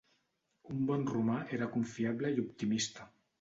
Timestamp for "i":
2.39-2.43